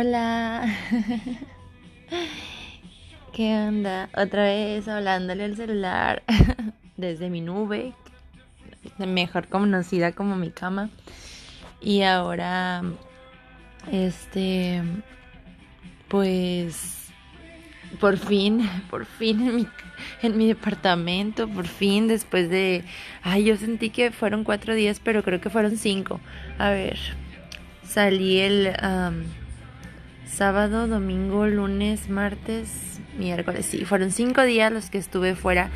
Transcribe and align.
Hola. 0.00 0.64
¿Qué 3.34 3.54
onda? 3.54 4.08
Otra 4.16 4.44
vez 4.44 4.88
hablándole 4.88 5.44
al 5.44 5.56
celular 5.56 6.22
desde 6.96 7.28
mi 7.28 7.42
nube, 7.42 7.92
mejor 8.96 9.48
conocida 9.48 10.12
como 10.12 10.36
mi 10.36 10.52
cama. 10.52 10.88
Y 11.82 12.00
ahora, 12.00 12.82
este, 13.92 14.82
pues, 16.08 17.10
por 18.00 18.16
fin, 18.16 18.70
por 18.90 19.04
fin 19.04 19.46
en 19.46 19.56
mi, 19.56 19.66
en 20.22 20.38
mi 20.38 20.46
departamento, 20.46 21.46
por 21.46 21.66
fin, 21.66 22.08
después 22.08 22.48
de, 22.48 22.84
ay, 23.22 23.44
yo 23.44 23.54
sentí 23.58 23.90
que 23.90 24.12
fueron 24.12 24.44
cuatro 24.44 24.74
días, 24.74 24.98
pero 24.98 25.22
creo 25.22 25.42
que 25.42 25.50
fueron 25.50 25.76
cinco. 25.76 26.20
A 26.56 26.70
ver, 26.70 26.98
salí 27.84 28.38
el 28.38 28.72
sábado, 30.30 30.86
domingo, 30.86 31.46
lunes, 31.46 32.08
martes, 32.08 33.00
miércoles. 33.18 33.66
Sí, 33.66 33.84
fueron 33.84 34.10
cinco 34.10 34.42
días 34.42 34.72
los 34.72 34.90
que 34.90 34.98
estuve 34.98 35.34
fuera. 35.34 35.70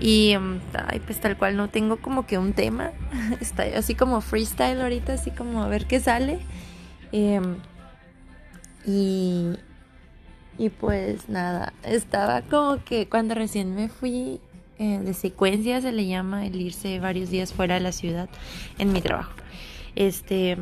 Y 0.00 0.34
um, 0.36 0.58
ay, 0.88 1.00
pues 1.00 1.20
tal 1.20 1.36
cual 1.36 1.56
no 1.56 1.68
tengo 1.68 1.98
como 1.98 2.26
que 2.26 2.38
un 2.38 2.52
tema. 2.52 2.92
Está 3.40 3.64
así 3.76 3.94
como 3.94 4.20
freestyle 4.20 4.80
ahorita, 4.80 5.12
así 5.14 5.30
como 5.30 5.62
a 5.62 5.68
ver 5.68 5.86
qué 5.86 6.00
sale. 6.00 6.38
Em, 7.12 7.56
y, 8.86 9.52
y 10.58 10.70
pues 10.70 11.28
nada, 11.28 11.74
estaba 11.82 12.42
como 12.42 12.82
que 12.84 13.08
cuando 13.08 13.34
recién 13.34 13.74
me 13.74 13.88
fui 13.88 14.40
eh, 14.78 14.98
de 14.98 15.12
secuencia, 15.12 15.80
se 15.82 15.92
le 15.92 16.06
llama 16.06 16.46
el 16.46 16.60
irse 16.60 16.98
varios 17.00 17.30
días 17.30 17.52
fuera 17.52 17.74
de 17.74 17.80
la 17.80 17.92
ciudad 17.92 18.28
en 18.78 18.92
mi 18.92 19.02
trabajo. 19.02 19.32
Este 19.96 20.56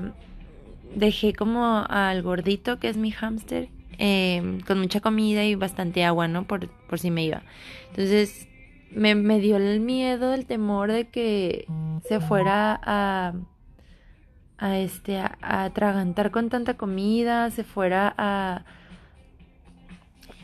dejé 0.95 1.33
como 1.33 1.85
al 1.89 2.23
gordito, 2.23 2.79
que 2.79 2.89
es 2.89 2.97
mi 2.97 3.11
hámster, 3.11 3.69
em, 3.99 4.61
con 4.61 4.79
mucha 4.79 5.01
comida 5.01 5.45
y 5.45 5.55
bastante 5.55 6.05
agua, 6.05 6.29
¿no? 6.29 6.45
Por, 6.45 6.69
por 6.69 6.99
si 6.99 7.11
me 7.11 7.25
iba. 7.25 7.43
Entonces 7.91 8.49
me, 8.91 9.15
me 9.15 9.41
dio 9.41 9.57
el 9.57 9.81
miedo, 9.81 10.35
el 10.35 10.47
temor 10.47 10.93
de 10.93 11.09
que 11.09 11.67
se 12.07 12.21
fuera 12.21 12.81
a 12.83 13.35
a 14.59 14.77
este 14.79 15.19
a, 15.19 15.37
atragantar 15.41 16.31
con 16.31 16.51
tanta 16.51 16.75
comida, 16.75 17.51
se 17.51 17.65
fuera 17.65 18.13
a 18.19 18.65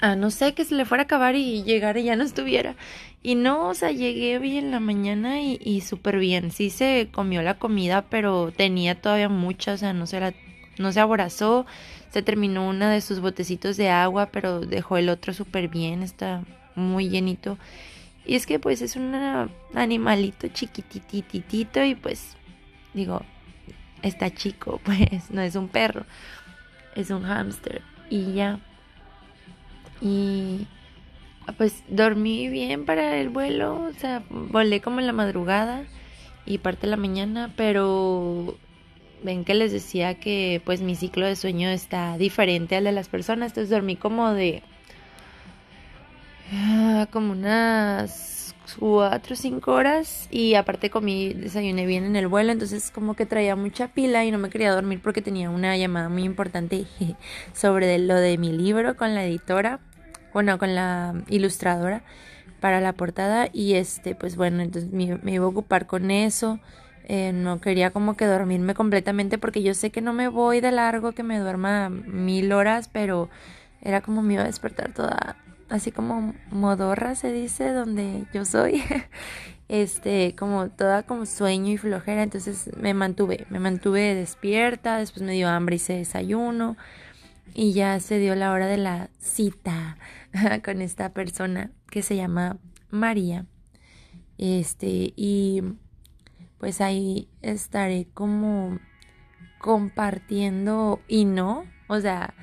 a 0.04 0.16
no 0.16 0.30
sé, 0.30 0.54
que 0.54 0.64
se 0.64 0.74
le 0.74 0.84
fuera 0.84 1.02
a 1.02 1.04
acabar 1.04 1.34
y 1.34 1.62
llegara 1.62 1.98
y 1.98 2.04
ya 2.04 2.16
no 2.16 2.24
estuviera. 2.24 2.76
Y 3.22 3.36
no, 3.36 3.68
o 3.68 3.74
sea, 3.74 3.90
llegué 3.90 4.38
bien 4.38 4.66
en 4.66 4.70
la 4.72 4.80
mañana 4.80 5.40
y, 5.40 5.58
y 5.62 5.80
súper 5.80 6.18
bien. 6.18 6.50
Sí 6.50 6.70
se 6.70 7.08
comió 7.10 7.42
la 7.42 7.58
comida, 7.58 8.02
pero 8.10 8.52
tenía 8.52 9.00
todavía 9.00 9.28
mucha, 9.28 9.72
o 9.72 9.76
sea, 9.78 9.92
no 9.94 10.06
se, 10.06 10.20
la, 10.20 10.34
no 10.78 10.92
se 10.92 11.00
aborazó. 11.00 11.66
Se 12.10 12.22
terminó 12.22 12.68
una 12.68 12.90
de 12.90 13.00
sus 13.00 13.20
botecitos 13.20 13.76
de 13.76 13.88
agua, 13.90 14.26
pero 14.26 14.60
dejó 14.60 14.98
el 14.98 15.08
otro 15.08 15.32
súper 15.32 15.68
bien, 15.68 16.02
está 16.02 16.42
muy 16.74 17.08
llenito. 17.08 17.58
Y 18.26 18.36
es 18.36 18.46
que 18.46 18.58
pues 18.58 18.82
es 18.82 18.96
un 18.96 19.14
animalito 19.74 20.48
chiquitititito 20.48 21.84
y 21.84 21.94
pues 21.94 22.36
digo, 22.94 23.22
está 24.02 24.32
chico, 24.34 24.80
pues 24.84 25.30
no 25.30 25.42
es 25.42 25.56
un 25.56 25.68
perro, 25.68 26.04
es 26.94 27.10
un 27.10 27.22
hámster. 27.22 27.82
Y 28.10 28.34
ya. 28.34 28.60
Y 30.04 30.66
pues 31.56 31.82
dormí 31.88 32.48
bien 32.48 32.84
para 32.84 33.16
el 33.16 33.30
vuelo, 33.30 33.82
o 33.84 33.92
sea, 33.94 34.22
volé 34.28 34.80
como 34.80 35.00
en 35.00 35.06
la 35.06 35.12
madrugada 35.12 35.84
y 36.46 36.58
parte 36.58 36.82
de 36.82 36.90
la 36.90 36.96
mañana, 36.96 37.52
pero 37.56 38.56
ven 39.22 39.44
que 39.44 39.54
les 39.54 39.72
decía 39.72 40.14
que 40.14 40.60
pues 40.64 40.82
mi 40.82 40.94
ciclo 40.94 41.26
de 41.26 41.36
sueño 41.36 41.68
está 41.70 42.18
diferente 42.18 42.76
al 42.76 42.84
de 42.84 42.92
las 42.92 43.08
personas, 43.08 43.52
entonces 43.52 43.70
dormí 43.70 43.96
como 43.96 44.32
de 44.32 44.62
ah, 46.52 47.08
como 47.10 47.32
unas 47.32 48.54
cuatro 48.78 49.34
o 49.34 49.36
cinco 49.36 49.72
horas 49.72 50.28
y 50.30 50.54
aparte 50.54 50.90
comí, 50.90 51.32
desayuné 51.32 51.86
bien 51.86 52.04
en 52.04 52.16
el 52.16 52.28
vuelo, 52.28 52.52
entonces 52.52 52.90
como 52.90 53.14
que 53.14 53.24
traía 53.26 53.56
mucha 53.56 53.88
pila 53.88 54.24
y 54.24 54.30
no 54.30 54.38
me 54.38 54.50
quería 54.50 54.72
dormir 54.72 55.00
porque 55.02 55.22
tenía 55.22 55.48
una 55.48 55.76
llamada 55.76 56.10
muy 56.10 56.24
importante 56.24 56.84
sobre 57.54 57.98
lo 57.98 58.14
de 58.14 58.36
mi 58.36 58.52
libro 58.52 58.96
con 58.96 59.14
la 59.14 59.24
editora 59.24 59.80
bueno, 60.34 60.58
con 60.58 60.74
la 60.74 61.14
ilustradora 61.28 62.02
para 62.60 62.80
la 62.80 62.92
portada 62.92 63.48
y 63.52 63.74
este, 63.74 64.14
pues 64.14 64.36
bueno, 64.36 64.62
entonces 64.62 64.90
me, 64.92 65.04
iba 65.32 65.44
a 65.44 65.48
ocupar 65.48 65.86
con 65.86 66.10
eso. 66.10 66.60
Eh, 67.06 67.32
no 67.32 67.60
quería 67.60 67.90
como 67.90 68.16
que 68.16 68.24
dormirme 68.24 68.74
completamente 68.74 69.36
porque 69.38 69.62
yo 69.62 69.74
sé 69.74 69.90
que 69.90 70.00
no 70.00 70.12
me 70.12 70.28
voy 70.28 70.60
de 70.60 70.72
largo, 70.72 71.12
que 71.12 71.22
me 71.22 71.38
duerma 71.38 71.90
mil 71.90 72.52
horas, 72.52 72.88
pero 72.90 73.28
era 73.82 74.00
como 74.00 74.22
me 74.22 74.34
iba 74.34 74.42
a 74.42 74.46
despertar 74.46 74.92
toda, 74.92 75.36
así 75.68 75.92
como 75.92 76.34
modorra 76.50 77.14
se 77.14 77.30
dice, 77.30 77.72
donde 77.72 78.24
yo 78.32 78.46
soy, 78.46 78.82
este, 79.68 80.34
como 80.34 80.70
toda 80.70 81.02
como 81.02 81.26
sueño 81.26 81.72
y 81.72 81.76
flojera, 81.76 82.22
entonces 82.22 82.70
me 82.78 82.94
mantuve, 82.94 83.46
me 83.50 83.60
mantuve 83.60 84.14
despierta, 84.14 84.96
después 84.96 85.22
me 85.22 85.32
dio 85.32 85.48
hambre 85.50 85.74
y 85.74 85.76
hice 85.76 85.92
desayuno 85.92 86.78
y 87.54 87.72
ya 87.72 88.00
se 88.00 88.18
dio 88.18 88.34
la 88.34 88.52
hora 88.52 88.66
de 88.66 88.78
la 88.78 89.10
cita 89.18 89.96
con 90.64 90.82
esta 90.82 91.12
persona 91.12 91.70
que 91.90 92.02
se 92.02 92.16
llama 92.16 92.58
María. 92.90 93.46
Este, 94.38 95.12
y 95.16 95.62
pues 96.58 96.80
ahí 96.80 97.28
estaré 97.42 98.06
como 98.14 98.78
compartiendo 99.58 101.00
y 101.08 101.24
no, 101.24 101.64
o 101.86 102.00
sea, 102.00 102.34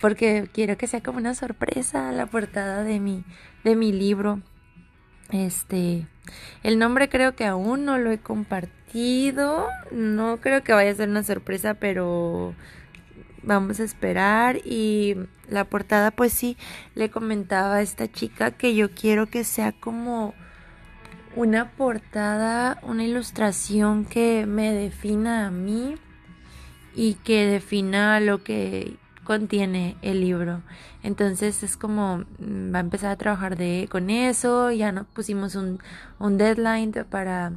porque 0.00 0.50
quiero 0.52 0.76
que 0.76 0.86
sea 0.86 1.02
como 1.02 1.18
una 1.18 1.34
sorpresa 1.34 2.12
la 2.12 2.26
portada 2.26 2.82
de 2.82 3.00
mi 3.00 3.24
de 3.62 3.76
mi 3.76 3.92
libro. 3.92 4.42
Este, 5.30 6.06
el 6.62 6.78
nombre 6.78 7.08
creo 7.08 7.34
que 7.34 7.46
aún 7.46 7.84
no 7.84 7.98
lo 7.98 8.10
he 8.10 8.18
compartido, 8.18 9.68
no 9.90 10.40
creo 10.40 10.62
que 10.62 10.72
vaya 10.72 10.90
a 10.90 10.94
ser 10.94 11.08
una 11.08 11.22
sorpresa, 11.22 11.74
pero 11.74 12.54
vamos 13.44 13.80
a 13.80 13.84
esperar 13.84 14.58
y 14.64 15.16
la 15.48 15.64
portada 15.64 16.10
pues 16.10 16.32
sí 16.32 16.56
le 16.94 17.10
comentaba 17.10 17.76
a 17.76 17.82
esta 17.82 18.10
chica 18.10 18.50
que 18.52 18.74
yo 18.74 18.90
quiero 18.90 19.26
que 19.26 19.44
sea 19.44 19.72
como 19.72 20.34
una 21.36 21.70
portada, 21.72 22.78
una 22.82 23.04
ilustración 23.04 24.04
que 24.04 24.46
me 24.46 24.72
defina 24.72 25.46
a 25.46 25.50
mí 25.50 25.96
y 26.94 27.14
que 27.14 27.46
defina 27.46 28.20
lo 28.20 28.44
que 28.44 28.96
contiene 29.24 29.96
el 30.02 30.20
libro. 30.20 30.62
Entonces 31.02 31.62
es 31.62 31.76
como 31.76 32.18
mm, 32.38 32.74
va 32.74 32.78
a 32.78 32.80
empezar 32.80 33.10
a 33.10 33.16
trabajar 33.16 33.56
de 33.56 33.88
con 33.90 34.10
eso, 34.10 34.70
ya 34.70 34.92
nos 34.92 35.06
pusimos 35.06 35.54
un, 35.56 35.80
un 36.18 36.38
deadline 36.38 36.92
para 37.10 37.52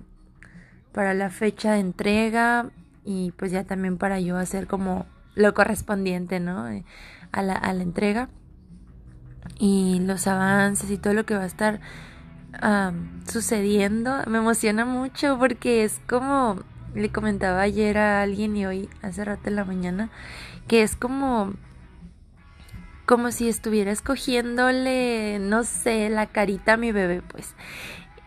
para 0.98 1.14
la 1.14 1.30
fecha 1.30 1.74
de 1.74 1.80
entrega 1.80 2.72
y 3.06 3.32
pues 3.34 3.52
ya 3.52 3.64
también 3.66 4.00
para 4.00 4.20
yo 4.20 4.36
hacer 4.36 4.66
como 4.66 5.06
lo 5.38 5.54
correspondiente, 5.54 6.40
¿no? 6.40 6.68
Eh, 6.68 6.84
a 7.32 7.42
la, 7.42 7.54
a 7.54 7.74
la 7.74 7.84
entrega 7.84 8.30
y 9.60 10.00
los 10.02 10.28
avances 10.28 10.90
y 10.92 10.98
todo 10.98 11.14
lo 11.14 11.26
que 11.26 11.36
va 11.36 11.44
a 11.44 11.48
estar 11.48 11.80
sucediendo. 13.28 14.24
Me 14.28 14.40
emociona 14.40 14.86
mucho 14.86 15.38
porque 15.38 15.84
es 15.84 16.02
como 16.08 16.64
le 16.96 17.10
comentaba 17.10 17.62
ayer 17.62 17.98
a 17.98 18.22
alguien 18.22 18.56
y 18.56 18.66
hoy 18.66 18.90
hace 19.02 19.24
rato 19.24 19.50
en 19.50 19.56
la 19.56 19.66
mañana 19.66 20.10
que 20.68 20.82
es 20.82 20.96
como 20.96 21.54
como 23.06 23.30
si 23.32 23.48
estuviera 23.48 23.92
escogiéndole 23.92 25.38
no 25.40 25.64
sé 25.64 26.10
la 26.10 26.26
carita 26.26 26.74
a 26.74 26.78
mi 26.78 26.92
bebé 26.92 27.22
pues 27.22 27.54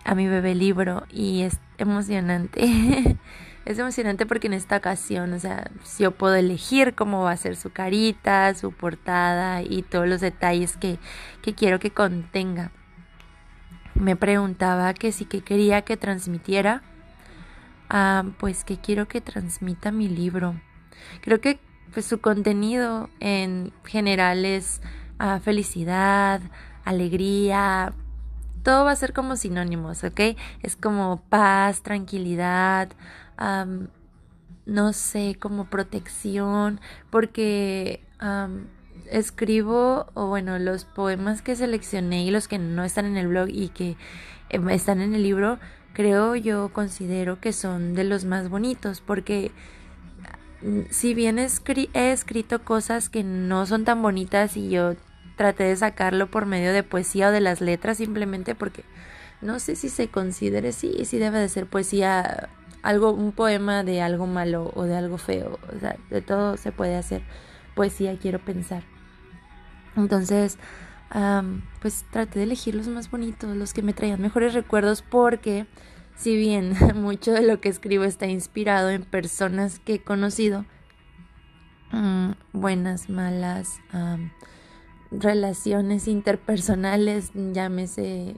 a 0.05 0.15
mi 0.15 0.29
bebé 0.29 0.55
libro 0.55 1.05
y 1.11 1.43
es 1.43 1.59
emocionante 1.79 3.17
es 3.71 3.79
emocionante 3.79 4.27
porque 4.27 4.49
en 4.49 4.55
esta 4.55 4.77
ocasión, 4.77 5.33
o 5.33 5.39
sea, 5.39 5.71
yo 5.99 6.11
puedo 6.13 6.35
elegir 6.35 6.95
cómo 6.95 7.23
va 7.23 7.33
a 7.33 7.37
ser 7.37 7.57
su 7.57 7.71
carita, 7.71 8.55
su 8.55 8.73
portada 8.73 9.63
y 9.63 9.83
todos 9.83 10.09
los 10.09 10.21
detalles 10.21 10.77
que, 10.77 10.99
que 11.43 11.55
quiero 11.55 11.79
que 11.79 11.91
contenga. 11.91 12.73
Me 13.95 14.17
preguntaba 14.17 14.95
que 14.95 15.13
si 15.13 15.25
que 15.25 15.43
quería 15.43 15.83
que 15.83 15.97
transmitiera, 15.97 16.83
ah, 17.89 18.25
pues 18.39 18.65
que 18.65 18.79
quiero 18.79 19.09
que 19.09 19.21
transmita 19.21 19.93
mi 19.93 20.09
libro. 20.09 20.61
Creo 21.21 21.41
que 21.41 21.59
pues, 21.93 22.07
su 22.07 22.21
contenido 22.21 23.09
en 23.21 23.73
general 23.85 24.45
es 24.45 24.81
ah, 25.19 25.41
felicidad, 25.43 26.41
alegría, 26.85 27.93
todo 28.63 28.85
va 28.85 28.93
a 28.93 28.97
ser 28.97 29.13
como 29.13 29.37
sinónimos, 29.37 30.05
¿ok? 30.05 30.21
Es 30.63 30.77
como 30.77 31.23
paz, 31.29 31.83
tranquilidad, 31.83 32.91
no 34.67 34.93
sé, 34.93 35.37
como 35.41 35.67
protección, 35.67 36.81
porque 37.11 38.01
escribo, 39.11 40.07
o 40.15 40.27
bueno, 40.27 40.59
los 40.59 40.85
poemas 40.85 41.43
que 41.43 41.57
seleccioné 41.57 42.25
y 42.25 42.31
los 42.31 42.49
que 42.49 42.59
no 42.59 42.85
están 42.85 43.07
en 43.07 43.17
el 43.17 43.29
blog 43.29 43.49
y 43.49 43.69
que 43.71 43.97
em, 44.49 44.69
están 44.71 45.01
en 45.01 45.15
el 45.15 45.23
libro, 45.23 45.59
creo 45.93 46.37
yo 46.37 46.73
considero 46.73 47.41
que 47.41 47.53
son 47.53 47.95
de 47.95 48.05
los 48.05 48.25
más 48.25 48.49
bonitos, 48.49 49.01
porque 49.01 49.51
si 50.91 51.15
bien 51.15 51.39
he 51.39 52.13
escrito 52.13 52.65
cosas 52.65 53.09
que 53.09 53.25
no 53.25 53.67
son 53.67 53.85
tan 53.85 54.03
bonitas 54.03 54.57
y 54.57 54.69
yo 54.69 54.95
traté 55.37 55.65
de 55.65 55.77
sacarlo 55.77 56.31
por 56.31 56.45
medio 56.45 56.73
de 56.73 56.83
poesía 56.83 57.29
o 57.29 57.33
de 57.33 57.41
las 57.41 57.63
letras 57.63 57.97
simplemente 57.97 58.55
porque 58.55 58.85
no 59.41 59.59
sé 59.59 59.75
si 59.75 59.89
se 59.89 60.09
considere 60.09 60.73
sí, 60.73 61.07
si 61.07 61.19
debe 61.19 61.39
de 61.39 61.49
ser 61.49 61.67
poesía, 61.67 62.51
algo, 62.83 63.13
un 63.13 63.33
poema 63.33 63.85
de 63.85 64.03
algo 64.03 64.27
malo 64.27 64.71
o 64.75 64.85
de 64.85 64.97
algo 64.97 65.19
feo, 65.19 65.59
o 65.75 65.79
sea, 65.79 65.97
de 66.11 66.23
todo 66.23 66.57
se 66.57 66.73
puede 66.73 66.97
hacer 66.97 67.23
poesía, 67.75 68.19
quiero 68.19 68.39
pensar. 68.39 68.83
Entonces, 69.97 70.59
pues 71.81 72.05
traté 72.11 72.39
de 72.39 72.45
elegir 72.45 72.75
los 72.75 72.89
más 72.89 73.11
bonitos, 73.11 73.57
los 73.57 73.75
que 73.75 73.83
me 73.83 73.93
traían 73.93 74.21
mejores 74.21 74.55
recuerdos 74.55 75.03
porque 75.03 75.67
si 76.17 76.37
bien 76.37 76.75
mucho 76.95 77.33
de 77.33 77.43
lo 77.43 77.61
que 77.61 77.69
escribo 77.69 78.05
está 78.05 78.27
inspirado 78.27 78.91
en 78.91 79.05
personas 79.05 79.79
que 79.79 79.95
he 79.95 80.03
conocido, 80.03 80.65
mm, 81.93 82.33
buenas, 82.53 83.09
malas, 83.09 83.81
relaciones 85.11 86.07
interpersonales, 86.07 87.33
llámese 87.35 88.37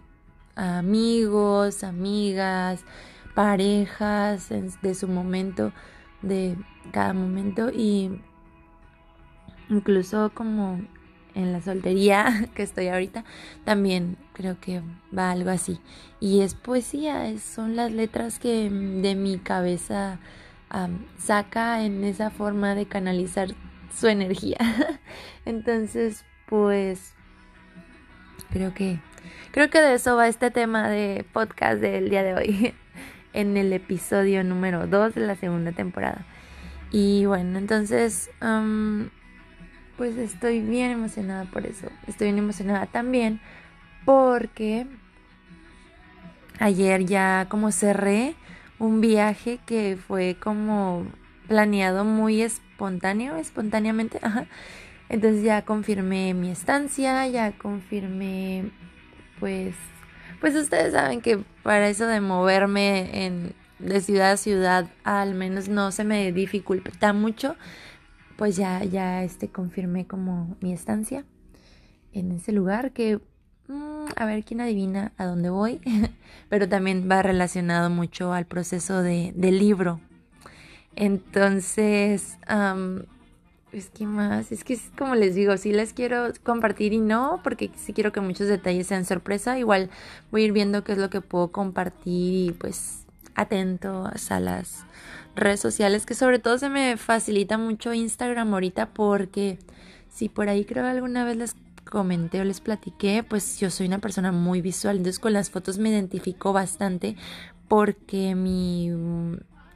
amigos, 0.54 1.84
amigas, 1.84 2.84
parejas 3.34 4.48
de 4.50 4.94
su 4.94 5.08
momento, 5.08 5.72
de 6.22 6.56
cada 6.92 7.12
momento 7.12 7.70
y 7.70 8.20
incluso 9.68 10.30
como 10.34 10.80
en 11.34 11.52
la 11.52 11.60
soltería 11.60 12.48
que 12.54 12.62
estoy 12.62 12.88
ahorita, 12.88 13.24
también 13.64 14.16
creo 14.32 14.58
que 14.60 14.82
va 15.16 15.30
algo 15.30 15.50
así. 15.50 15.80
Y 16.20 16.40
es 16.40 16.54
poesía, 16.54 17.38
son 17.38 17.76
las 17.76 17.92
letras 17.92 18.38
que 18.38 18.70
de 18.70 19.14
mi 19.14 19.38
cabeza 19.38 20.18
saca 21.18 21.84
en 21.84 22.02
esa 22.04 22.30
forma 22.30 22.74
de 22.74 22.86
canalizar 22.86 23.48
su 23.94 24.08
energía. 24.08 24.58
Entonces, 25.44 26.24
pues 26.46 27.14
creo 28.50 28.74
que 28.74 29.00
creo 29.50 29.70
que 29.70 29.80
de 29.80 29.94
eso 29.94 30.16
va 30.16 30.28
este 30.28 30.50
tema 30.50 30.88
de 30.88 31.26
podcast 31.32 31.80
del 31.80 32.10
día 32.10 32.22
de 32.22 32.34
hoy 32.34 32.74
en 33.32 33.56
el 33.56 33.72
episodio 33.72 34.44
número 34.44 34.86
2 34.86 35.14
de 35.14 35.22
la 35.22 35.36
segunda 35.36 35.72
temporada. 35.72 36.26
Y 36.90 37.24
bueno, 37.26 37.58
entonces 37.58 38.30
pues 39.96 40.16
estoy 40.16 40.60
bien 40.60 40.90
emocionada 40.90 41.44
por 41.44 41.66
eso. 41.66 41.88
Estoy 42.06 42.28
bien 42.28 42.38
emocionada 42.38 42.86
también 42.86 43.40
porque 44.04 44.86
ayer 46.58 47.04
ya 47.06 47.46
como 47.48 47.72
cerré 47.72 48.34
un 48.78 49.00
viaje 49.00 49.60
que 49.64 49.96
fue 49.96 50.36
como 50.40 51.06
planeado 51.46 52.04
muy 52.04 52.42
espontáneo, 52.42 53.36
espontáneamente. 53.36 54.20
Entonces 55.08 55.42
ya 55.44 55.62
confirmé 55.62 56.34
mi 56.34 56.50
estancia, 56.50 57.26
ya 57.28 57.52
confirmé 57.52 58.70
pues 59.38 59.74
pues 60.42 60.54
ustedes 60.54 60.92
saben 60.92 61.22
que 61.22 61.42
para 61.62 61.88
eso 61.88 62.06
de 62.06 62.20
moverme 62.20 63.24
en 63.24 63.54
de 63.78 64.00
ciudad 64.00 64.32
a 64.32 64.36
ciudad 64.36 64.86
al 65.02 65.34
menos 65.34 65.70
no 65.70 65.90
se 65.90 66.04
me 66.04 66.30
dificulta 66.32 67.14
mucho 67.14 67.56
pues 68.36 68.56
ya, 68.56 68.82
ya 68.84 69.22
este, 69.22 69.48
confirmé 69.48 70.06
como 70.06 70.56
mi 70.60 70.72
estancia 70.72 71.24
en 72.12 72.32
ese 72.32 72.50
lugar 72.52 72.92
que, 72.92 73.20
mm, 73.68 74.06
a 74.16 74.24
ver 74.24 74.44
quién 74.44 74.60
adivina 74.60 75.12
a 75.16 75.26
dónde 75.26 75.48
voy, 75.48 75.80
pero 76.48 76.68
también 76.68 77.08
va 77.10 77.22
relacionado 77.22 77.88
mucho 77.88 78.32
al 78.32 78.46
proceso 78.46 79.00
de, 79.02 79.32
del 79.36 79.60
libro. 79.60 80.00
Entonces, 80.96 82.36
es 83.72 83.88
que 83.88 84.06
más, 84.06 84.52
es 84.52 84.64
que 84.64 84.78
como 84.98 85.14
les 85.14 85.34
digo, 85.34 85.56
si 85.56 85.72
les 85.72 85.92
quiero 85.92 86.32
compartir 86.42 86.92
y 86.92 87.00
no, 87.00 87.40
porque 87.42 87.70
sí 87.76 87.92
quiero 87.92 88.12
que 88.12 88.20
muchos 88.20 88.46
detalles 88.48 88.86
sean 88.86 89.04
sorpresa, 89.04 89.58
igual 89.58 89.90
voy 90.30 90.42
a 90.42 90.44
ir 90.46 90.52
viendo 90.52 90.84
qué 90.84 90.92
es 90.92 90.98
lo 90.98 91.10
que 91.10 91.20
puedo 91.20 91.52
compartir 91.52 92.50
y 92.50 92.52
pues 92.52 93.06
atento 93.34 94.10
a 94.28 94.40
las 94.40 94.84
redes 95.34 95.60
sociales, 95.60 96.04
que 96.04 96.14
sobre 96.14 96.38
todo 96.38 96.58
se 96.58 96.68
me 96.68 96.96
facilita 96.98 97.56
mucho 97.56 97.94
Instagram 97.94 98.52
ahorita 98.52 98.90
porque 98.90 99.58
si 100.10 100.28
por 100.28 100.50
ahí 100.50 100.66
creo 100.66 100.86
alguna 100.86 101.24
vez 101.24 101.36
les 101.36 101.56
comenté 101.84 102.40
o 102.40 102.44
les 102.44 102.60
platiqué, 102.60 103.24
pues 103.26 103.58
yo 103.58 103.70
soy 103.70 103.86
una 103.86 103.98
persona 103.98 104.32
muy 104.32 104.60
visual, 104.60 104.98
entonces 104.98 105.18
con 105.18 105.32
las 105.32 105.50
fotos 105.50 105.78
me 105.78 105.88
identifico 105.88 106.52
bastante 106.52 107.16
porque 107.68 108.34
mi 108.34 108.90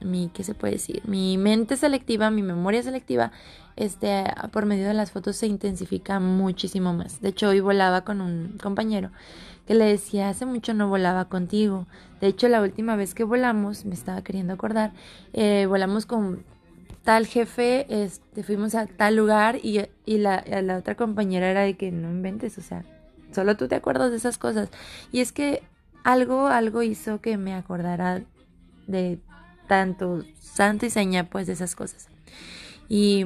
mi 0.00 0.30
qué 0.32 0.44
se 0.44 0.54
puede 0.54 0.74
decir, 0.74 1.02
mi 1.06 1.38
mente 1.38 1.76
selectiva, 1.76 2.30
mi 2.30 2.42
memoria 2.42 2.82
selectiva, 2.82 3.32
este 3.76 4.24
por 4.52 4.66
medio 4.66 4.88
de 4.88 4.94
las 4.94 5.10
fotos 5.10 5.36
se 5.36 5.46
intensifica 5.46 6.20
muchísimo 6.20 6.94
más. 6.94 7.20
De 7.20 7.28
hecho, 7.28 7.48
hoy 7.48 7.60
volaba 7.60 8.02
con 8.02 8.20
un 8.20 8.58
compañero 8.62 9.10
que 9.66 9.74
le 9.74 9.84
decía, 9.84 10.28
hace 10.28 10.46
mucho 10.46 10.74
no 10.74 10.88
volaba 10.88 11.26
contigo. 11.26 11.86
De 12.20 12.28
hecho, 12.28 12.48
la 12.48 12.62
última 12.62 12.96
vez 12.96 13.14
que 13.14 13.24
volamos, 13.24 13.84
me 13.84 13.94
estaba 13.94 14.22
queriendo 14.22 14.54
acordar, 14.54 14.92
eh, 15.32 15.66
volamos 15.68 16.06
con 16.06 16.44
tal 17.02 17.26
jefe, 17.26 17.86
este, 17.88 18.42
fuimos 18.42 18.74
a 18.74 18.86
tal 18.86 19.16
lugar 19.16 19.58
y, 19.62 19.80
y 20.04 20.18
la, 20.18 20.44
la 20.62 20.78
otra 20.78 20.94
compañera 20.94 21.50
era 21.50 21.62
de 21.62 21.76
que 21.76 21.92
no 21.92 22.10
inventes, 22.10 22.58
o 22.58 22.62
sea, 22.62 22.84
solo 23.32 23.56
tú 23.56 23.68
te 23.68 23.74
acuerdas 23.74 24.10
de 24.10 24.16
esas 24.16 24.38
cosas. 24.38 24.70
Y 25.12 25.20
es 25.20 25.32
que 25.32 25.62
algo, 26.04 26.46
algo 26.46 26.82
hizo 26.82 27.20
que 27.20 27.36
me 27.36 27.54
acordara 27.54 28.22
de 28.86 29.18
tanto 29.66 30.24
santo 30.40 30.86
y 30.86 30.90
seña, 30.90 31.28
pues, 31.28 31.46
de 31.46 31.52
esas 31.52 31.74
cosas. 31.74 32.08
Y, 32.88 33.24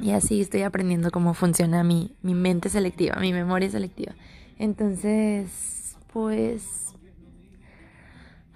y 0.00 0.10
así 0.10 0.40
estoy 0.40 0.62
aprendiendo 0.62 1.10
cómo 1.10 1.34
funciona 1.34 1.82
mi, 1.84 2.14
mi 2.22 2.34
mente 2.34 2.68
selectiva, 2.68 3.16
mi 3.16 3.32
memoria 3.32 3.70
selectiva. 3.70 4.14
Entonces, 4.58 5.96
pues... 6.12 6.94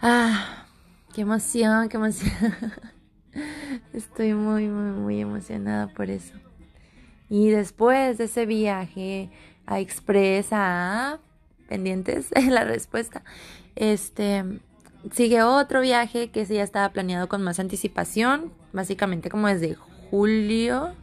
Ah, 0.00 0.66
qué 1.12 1.22
emoción, 1.22 1.88
qué 1.88 1.96
emoción. 1.96 2.32
Estoy 3.92 4.34
muy, 4.34 4.68
muy, 4.68 4.92
muy 4.92 5.20
emocionada 5.20 5.88
por 5.88 6.08
eso. 6.08 6.34
Y 7.28 7.50
después 7.50 8.18
de 8.18 8.24
ese 8.24 8.46
viaje 8.46 9.30
a 9.66 9.80
Expresa, 9.80 11.20
pendientes 11.68 12.30
de 12.30 12.42
la 12.50 12.64
respuesta, 12.64 13.22
este, 13.76 14.44
sigue 15.12 15.42
otro 15.42 15.80
viaje 15.80 16.30
que 16.30 16.44
ya 16.44 16.62
estaba 16.62 16.88
planeado 16.90 17.28
con 17.28 17.42
más 17.42 17.58
anticipación, 17.60 18.52
básicamente 18.72 19.30
como 19.30 19.48
desde 19.48 19.76
julio, 20.10 20.94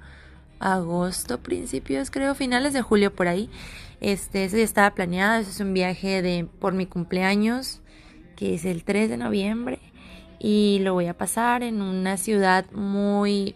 agosto, 0.60 1.40
principios, 1.40 2.12
creo, 2.12 2.36
finales 2.36 2.74
de 2.74 2.82
julio 2.82 3.14
por 3.14 3.28
ahí. 3.28 3.50
Este, 4.02 4.48
ya 4.48 4.58
estaba 4.58 4.94
planeado, 4.94 5.40
ese 5.40 5.52
es 5.52 5.60
un 5.60 5.74
viaje 5.74 6.22
de 6.22 6.48
por 6.60 6.74
mi 6.74 6.86
cumpleaños, 6.86 7.82
que 8.36 8.56
es 8.56 8.66
el 8.66 8.84
3 8.84 9.10
de 9.10 9.18
noviembre, 9.18 9.80
y 10.40 10.80
lo 10.82 10.94
voy 10.94 11.08
a 11.08 11.18
pasar 11.18 11.64
en 11.64 11.82
una 11.82 12.18
ciudad 12.18 12.66
muy 12.72 13.56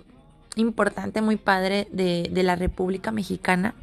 importante, 0.56 1.22
muy 1.22 1.36
padre 1.36 1.88
de, 1.92 2.30
de 2.32 2.44
la 2.44 2.56
República 2.56 3.12
Mexicana. 3.12 3.75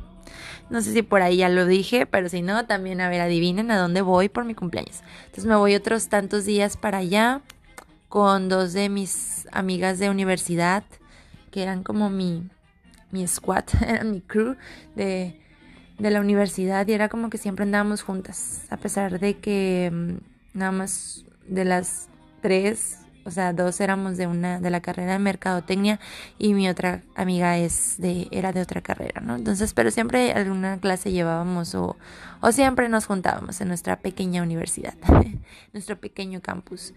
No 0.70 0.80
sé 0.80 0.92
si 0.92 1.02
por 1.02 1.22
ahí 1.22 1.38
ya 1.38 1.48
lo 1.48 1.66
dije, 1.66 2.06
pero 2.06 2.28
si 2.28 2.42
no, 2.42 2.66
también 2.66 3.00
a 3.00 3.08
ver, 3.08 3.20
adivinen 3.20 3.70
a 3.70 3.78
dónde 3.78 4.02
voy 4.02 4.28
por 4.28 4.44
mi 4.44 4.54
cumpleaños. 4.54 5.02
Entonces 5.20 5.46
me 5.46 5.56
voy 5.56 5.74
otros 5.74 6.08
tantos 6.08 6.44
días 6.44 6.76
para 6.76 6.98
allá 6.98 7.40
con 8.08 8.48
dos 8.48 8.72
de 8.72 8.88
mis 8.88 9.46
amigas 9.52 9.98
de 9.98 10.10
universidad, 10.10 10.84
que 11.50 11.62
eran 11.62 11.82
como 11.82 12.10
mi, 12.10 12.48
mi 13.10 13.26
squad, 13.26 13.64
eran 13.86 14.10
mi 14.10 14.20
crew 14.20 14.56
de, 14.94 15.40
de 15.98 16.10
la 16.10 16.20
universidad 16.20 16.86
y 16.86 16.92
era 16.92 17.08
como 17.08 17.30
que 17.30 17.38
siempre 17.38 17.64
andábamos 17.64 18.02
juntas, 18.02 18.66
a 18.70 18.76
pesar 18.76 19.18
de 19.18 19.38
que 19.38 19.90
mm, 19.92 20.58
nada 20.58 20.72
más 20.72 21.24
de 21.46 21.64
las 21.64 22.08
tres, 22.42 22.98
o 23.26 23.30
sea, 23.30 23.52
dos 23.52 23.80
éramos 23.80 24.16
de 24.16 24.26
una 24.26 24.60
de 24.60 24.70
la 24.70 24.80
carrera 24.80 25.12
de 25.12 25.18
mercadotecnia 25.18 26.00
y 26.38 26.54
mi 26.54 26.68
otra 26.68 27.02
amiga 27.14 27.58
es 27.58 27.96
de 27.98 28.28
era 28.30 28.52
de 28.52 28.62
otra 28.62 28.80
carrera, 28.80 29.20
¿no? 29.20 29.36
Entonces, 29.36 29.74
pero 29.74 29.90
siempre 29.90 30.32
alguna 30.32 30.78
clase 30.78 31.12
llevábamos 31.12 31.74
o, 31.74 31.96
o 32.40 32.52
siempre 32.52 32.88
nos 32.88 33.06
juntábamos 33.06 33.60
en 33.60 33.68
nuestra 33.68 33.96
pequeña 33.98 34.42
universidad, 34.42 34.94
nuestro 35.72 35.98
pequeño 35.98 36.40
campus. 36.40 36.94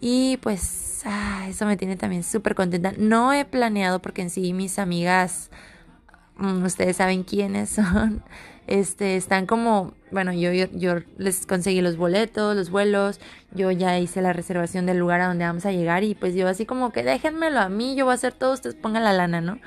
Y 0.00 0.38
pues 0.38 1.02
ah, 1.04 1.46
eso 1.48 1.66
me 1.66 1.76
tiene 1.76 1.96
también 1.96 2.24
súper 2.24 2.54
contenta. 2.54 2.92
No 2.98 3.32
he 3.32 3.44
planeado 3.44 4.00
porque 4.00 4.22
en 4.22 4.30
sí 4.30 4.52
mis 4.52 4.78
amigas 4.78 5.50
Mm, 6.36 6.64
ustedes 6.64 6.96
saben 6.96 7.22
quiénes 7.24 7.70
son, 7.76 8.22
este, 8.66 9.16
están 9.16 9.46
como, 9.46 9.92
bueno, 10.10 10.32
yo, 10.32 10.52
yo, 10.52 10.96
les 11.18 11.46
conseguí 11.46 11.80
los 11.80 11.96
boletos, 11.96 12.56
los 12.56 12.70
vuelos, 12.70 13.20
yo 13.52 13.70
ya 13.70 13.98
hice 13.98 14.22
la 14.22 14.32
reservación 14.32 14.86
del 14.86 14.98
lugar 14.98 15.20
a 15.20 15.26
donde 15.26 15.44
vamos 15.44 15.66
a 15.66 15.72
llegar 15.72 16.04
y 16.04 16.14
pues 16.14 16.34
yo 16.34 16.48
así 16.48 16.64
como 16.64 16.92
que 16.92 17.02
déjenmelo 17.02 17.60
a 17.60 17.68
mí, 17.68 17.96
yo 17.96 18.04
voy 18.04 18.12
a 18.12 18.14
hacer 18.14 18.32
todo, 18.32 18.52
ustedes 18.52 18.76
pongan 18.76 19.04
la 19.04 19.12
lana, 19.12 19.40
¿no? 19.40 19.58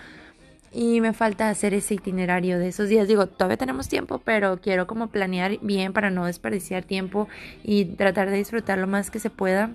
Y 0.72 1.00
me 1.00 1.14
falta 1.14 1.50
hacer 1.50 1.74
ese 1.74 1.94
itinerario 1.94 2.60
de 2.60 2.68
esos 2.68 2.90
días. 2.90 3.08
Digo, 3.08 3.28
todavía 3.28 3.56
tenemos 3.56 3.88
tiempo, 3.88 4.20
pero 4.20 4.60
quiero 4.60 4.88
como 4.88 5.08
planear 5.08 5.58
bien 5.62 5.94
para 5.94 6.10
no 6.10 6.26
desperdiciar 6.26 6.84
tiempo 6.84 7.30
y 7.64 7.86
tratar 7.86 8.30
de 8.30 8.36
disfrutar 8.36 8.78
lo 8.78 8.86
más 8.86 9.10
que 9.10 9.20
se 9.20 9.30
pueda 9.30 9.72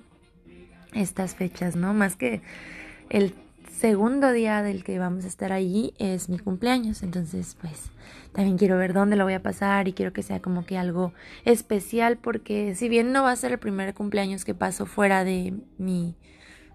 estas 0.92 1.34
fechas, 1.36 1.74
¿no? 1.74 1.94
Más 1.94 2.16
que 2.16 2.42
el 3.08 3.34
segundo 3.80 4.30
día 4.32 4.62
del 4.62 4.84
que 4.84 4.98
vamos 4.98 5.24
a 5.24 5.28
estar 5.28 5.52
allí 5.52 5.94
es 5.98 6.28
mi 6.28 6.38
cumpleaños. 6.38 7.02
Entonces, 7.02 7.56
pues 7.60 7.90
también 8.32 8.58
quiero 8.58 8.76
ver 8.76 8.92
dónde 8.92 9.16
lo 9.16 9.24
voy 9.24 9.32
a 9.32 9.42
pasar 9.42 9.88
y 9.88 9.94
quiero 9.94 10.12
que 10.12 10.22
sea 10.22 10.40
como 10.40 10.66
que 10.66 10.76
algo 10.76 11.14
especial 11.46 12.18
porque 12.18 12.74
si 12.74 12.90
bien 12.90 13.12
no 13.12 13.22
va 13.22 13.32
a 13.32 13.36
ser 13.36 13.52
el 13.52 13.58
primer 13.58 13.94
cumpleaños 13.94 14.44
que 14.44 14.54
paso 14.54 14.84
fuera 14.84 15.24
de 15.24 15.54
mi, 15.78 16.14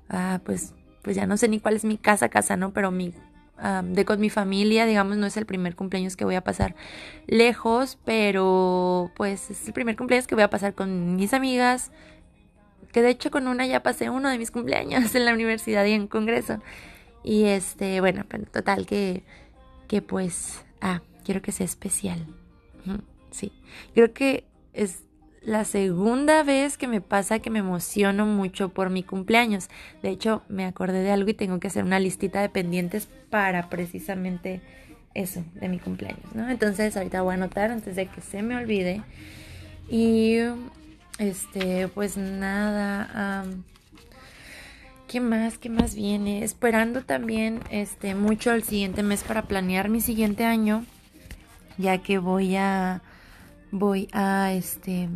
ah, 0.09 0.41
pues, 0.43 0.73
pues 1.03 1.15
ya 1.15 1.27
no 1.27 1.37
sé 1.37 1.47
ni 1.47 1.59
cuál 1.59 1.75
es 1.75 1.85
mi 1.85 1.97
casa, 1.97 2.29
casa, 2.29 2.57
¿no? 2.57 2.73
Pero 2.73 2.89
mi 2.89 3.13
de 3.83 4.03
con 4.03 4.19
mi 4.19 4.29
familia, 4.29 4.85
digamos, 4.85 5.15
no 5.15 5.25
es 5.25 5.37
el 5.37 5.45
primer 5.45 5.77
cumpleaños 5.77 6.17
que 6.17 6.25
voy 6.25 6.35
a 6.35 6.43
pasar 6.43 6.75
lejos, 7.25 7.97
pero 8.03 9.11
pues 9.15 9.49
es 9.49 9.67
el 9.67 9.73
primer 9.73 9.95
cumpleaños 9.95 10.27
que 10.27 10.35
voy 10.35 10.43
a 10.43 10.49
pasar 10.49 10.73
con 10.73 11.15
mis 11.15 11.33
amigas, 11.33 11.91
que 12.91 13.01
de 13.01 13.11
hecho 13.11 13.31
con 13.31 13.47
una 13.47 13.65
ya 13.65 13.81
pasé 13.81 14.09
uno 14.09 14.29
de 14.29 14.37
mis 14.37 14.51
cumpleaños 14.51 15.15
en 15.15 15.23
la 15.23 15.33
universidad 15.33 15.85
y 15.85 15.93
en 15.93 16.07
congreso. 16.07 16.59
Y 17.25 17.45
este, 17.45 17.99
bueno, 18.01 18.23
pero 18.29 18.45
total 18.45 18.85
que, 18.85 19.23
que 19.87 20.03
pues, 20.03 20.63
ah, 20.79 21.01
quiero 21.25 21.41
que 21.41 21.51
sea 21.51 21.65
especial. 21.65 22.25
Sí, 23.31 23.51
creo 23.93 24.13
que 24.13 24.45
es 24.71 24.99
la 25.41 25.65
segunda 25.65 26.43
vez 26.43 26.77
que 26.77 26.87
me 26.87 27.01
pasa 27.01 27.39
que 27.39 27.49
me 27.49 27.59
emociono 27.59 28.25
mucho 28.27 28.69
por 28.69 28.91
mi 28.91 29.03
cumpleaños. 29.03 29.69
De 30.03 30.09
hecho, 30.09 30.43
me 30.47 30.65
acordé 30.65 31.01
de 31.01 31.11
algo 31.11 31.29
y 31.31 31.33
tengo 31.33 31.59
que 31.59 31.67
hacer 31.67 31.83
una 31.83 31.99
listita 31.99 32.41
de 32.41 32.49
pendientes 32.49 33.09
para 33.29 33.69
precisamente 33.69 34.61
eso, 35.15 35.43
de 35.55 35.67
mi 35.67 35.79
cumpleaños, 35.79 36.33
¿no? 36.35 36.49
Entonces, 36.49 36.95
ahorita 36.95 37.23
voy 37.23 37.31
a 37.31 37.35
anotar 37.35 37.71
antes 37.71 37.95
de 37.95 38.05
que 38.05 38.21
se 38.21 38.43
me 38.43 38.55
olvide. 38.55 39.01
Y, 39.89 40.37
este, 41.17 41.87
pues 41.87 42.17
nada. 42.17 43.45
¿Qué 45.15 45.21
más? 45.21 45.57
¿Qué 45.57 45.69
más 45.69 45.95
viene? 45.95 46.43
Esperando 46.43 47.05
también 47.05 47.61
este 47.71 48.15
mucho 48.15 48.51
el 48.51 48.63
siguiente 48.63 49.01
mes 49.01 49.23
para 49.23 49.43
planear 49.43 49.87
mi 49.87 50.01
siguiente 50.01 50.43
año, 50.43 50.83
ya 51.77 51.99
que 51.99 52.17
voy 52.17 52.57
a 52.57 53.01
voy 53.71 54.09
a 54.11 54.51
este 54.51 55.07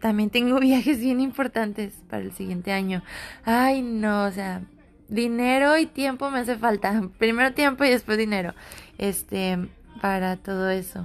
también 0.00 0.30
tengo 0.30 0.58
viajes 0.60 0.98
bien 0.98 1.20
importantes 1.20 1.92
para 2.08 2.22
el 2.22 2.32
siguiente 2.32 2.72
año. 2.72 3.02
Ay, 3.44 3.82
no, 3.82 4.24
o 4.24 4.32
sea, 4.32 4.62
dinero 5.10 5.76
y 5.76 5.84
tiempo 5.84 6.30
me 6.30 6.38
hace 6.38 6.56
falta. 6.56 7.10
Primero 7.18 7.52
tiempo 7.52 7.84
y 7.84 7.90
después 7.90 8.16
dinero. 8.16 8.54
Este, 8.96 9.58
para 10.00 10.38
todo 10.38 10.70
eso. 10.70 11.04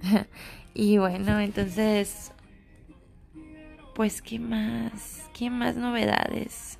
y 0.72 0.96
bueno, 0.96 1.38
entonces 1.38 2.32
pues 3.94 4.22
qué 4.22 4.38
más, 4.38 5.28
qué 5.34 5.50
más 5.50 5.76
novedades. 5.76 6.78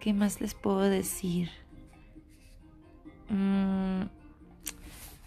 ¿Qué 0.00 0.14
más 0.14 0.40
les 0.40 0.54
puedo 0.54 0.80
decir? 0.80 1.50
Mm, 3.28 4.04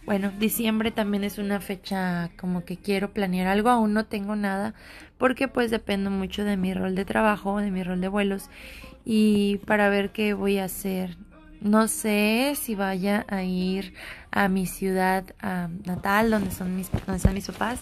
bueno, 0.05 0.31
diciembre 0.39 0.89
también 0.91 1.23
es 1.23 1.37
una 1.37 1.61
fecha 1.61 2.31
como 2.37 2.65
que 2.65 2.77
quiero 2.77 3.13
planear 3.13 3.47
algo, 3.47 3.69
aún 3.69 3.93
no 3.93 4.05
tengo 4.05 4.35
nada 4.35 4.73
porque 5.17 5.47
pues 5.47 5.71
dependo 5.71 6.09
mucho 6.09 6.43
de 6.43 6.57
mi 6.57 6.73
rol 6.73 6.95
de 6.95 7.05
trabajo, 7.05 7.59
de 7.59 7.71
mi 7.71 7.83
rol 7.83 8.01
de 8.01 8.07
vuelos 8.07 8.49
y 9.05 9.57
para 9.65 9.89
ver 9.89 10.09
qué 10.09 10.33
voy 10.33 10.57
a 10.57 10.65
hacer. 10.65 11.17
No 11.61 11.87
sé 11.87 12.53
si 12.55 12.75
vaya 12.75 13.25
a 13.29 13.43
ir 13.43 13.93
a 14.31 14.49
mi 14.49 14.65
ciudad 14.65 15.23
natal, 15.85 16.31
donde 16.31 16.51
son 16.51 16.75
mis, 16.75 16.91
donde 16.91 17.15
están 17.15 17.35
mis 17.35 17.47
papás. 17.47 17.79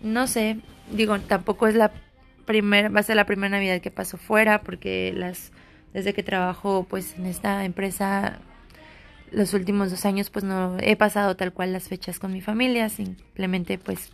No 0.00 0.26
sé, 0.26 0.58
digo, 0.90 1.16
tampoco 1.20 1.68
es 1.68 1.76
la 1.76 1.92
primera, 2.46 2.88
va 2.88 3.00
a 3.00 3.04
ser 3.04 3.14
la 3.16 3.26
primera 3.26 3.50
Navidad 3.50 3.80
que 3.80 3.92
paso 3.92 4.16
fuera 4.16 4.62
porque 4.62 5.12
las 5.14 5.52
desde 5.92 6.14
que 6.14 6.22
trabajo 6.22 6.86
pues 6.88 7.16
en 7.18 7.26
esta 7.26 7.64
empresa 7.64 8.38
los 9.30 9.54
últimos 9.54 9.90
dos 9.90 10.04
años 10.04 10.30
pues 10.30 10.44
no 10.44 10.76
he 10.80 10.96
pasado 10.96 11.36
tal 11.36 11.52
cual 11.52 11.72
las 11.72 11.88
fechas 11.88 12.18
con 12.18 12.32
mi 12.32 12.40
familia, 12.40 12.88
simplemente 12.88 13.78
pues 13.78 14.12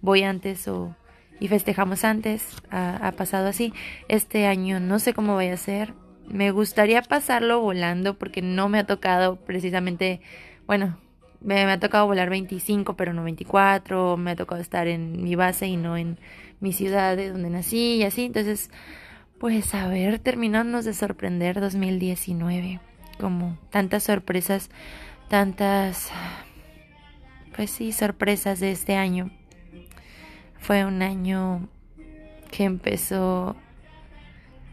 voy 0.00 0.22
antes 0.22 0.66
o 0.68 0.94
y 1.40 1.48
festejamos 1.48 2.04
antes, 2.04 2.56
ha, 2.70 3.12
pasado 3.16 3.48
así. 3.48 3.72
Este 4.08 4.46
año 4.46 4.78
no 4.78 4.98
sé 4.98 5.14
cómo 5.14 5.32
voy 5.32 5.46
a 5.46 5.56
ser, 5.56 5.94
me 6.28 6.50
gustaría 6.50 7.00
pasarlo 7.00 7.60
volando 7.60 8.18
porque 8.18 8.42
no 8.42 8.68
me 8.68 8.78
ha 8.78 8.84
tocado 8.84 9.36
precisamente, 9.36 10.20
bueno, 10.66 10.98
me, 11.40 11.64
me, 11.64 11.72
ha 11.72 11.80
tocado 11.80 12.06
volar 12.06 12.28
25 12.28 12.94
pero 12.94 13.14
no 13.14 13.24
24, 13.24 14.18
me 14.18 14.32
ha 14.32 14.36
tocado 14.36 14.60
estar 14.60 14.86
en 14.86 15.24
mi 15.24 15.34
base 15.34 15.66
y 15.66 15.78
no 15.78 15.96
en 15.96 16.18
mi 16.60 16.74
ciudad 16.74 17.16
de 17.16 17.30
donde 17.30 17.48
nací 17.48 17.96
y 17.96 18.02
así, 18.02 18.26
entonces 18.26 18.70
pues 19.40 19.74
a 19.74 19.88
ver, 19.88 20.18
terminarnos 20.18 20.84
de 20.84 20.92
sorprender 20.92 21.60
2019 21.60 22.78
como 23.18 23.56
tantas 23.70 24.02
sorpresas, 24.02 24.68
tantas, 25.28 26.10
pues 27.56 27.70
sí, 27.70 27.90
sorpresas 27.92 28.60
de 28.60 28.70
este 28.70 28.96
año. 28.96 29.30
Fue 30.58 30.84
un 30.84 31.00
año 31.00 31.70
que 32.50 32.64
empezó, 32.64 33.56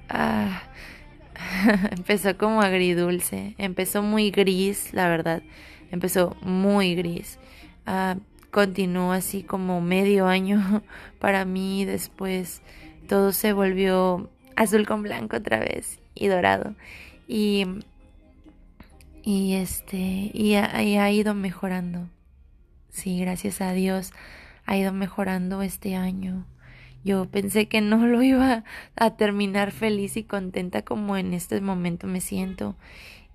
ah, 0.10 0.64
empezó 1.92 2.38
como 2.38 2.62
agridulce, 2.62 3.56
empezó 3.58 4.04
muy 4.04 4.32
gris, 4.32 4.94
la 4.94 5.08
verdad, 5.08 5.44
empezó 5.92 6.36
muy 6.42 6.94
gris. 6.94 7.40
Ah, 7.86 8.18
continuó 8.52 9.14
así 9.14 9.44
como 9.44 9.80
medio 9.80 10.28
año 10.28 10.84
para 11.20 11.46
mí, 11.46 11.86
después 11.86 12.62
todo 13.08 13.32
se 13.32 13.54
volvió 13.54 14.30
azul 14.58 14.86
con 14.86 15.04
blanco 15.04 15.38
otra 15.38 15.60
vez 15.60 16.00
y 16.14 16.28
dorado. 16.28 16.76
Y 17.28 17.66
y 19.24 19.56
este 19.56 20.32
y 20.34 20.56
ha, 20.56 21.12
ido 21.12 21.34
mejorando. 21.34 22.08
Sí, 22.90 23.20
gracias 23.20 23.62
a 23.62 23.72
Dios 23.72 24.12
ha 24.66 24.78
ido 24.78 24.92
mejorando 24.92 25.62
este 25.62 25.96
año. 25.96 26.46
Yo 27.04 27.26
pensé 27.26 27.68
que 27.68 27.80
no 27.80 28.06
lo 28.08 28.22
iba 28.22 28.64
a 28.96 29.10
terminar 29.12 29.72
feliz 29.72 30.18
y 30.18 30.24
contenta 30.24 30.82
como 30.82 31.16
en 31.18 31.34
este 31.34 31.62
momento 31.62 32.08
me 32.08 32.20
siento. 32.20 32.76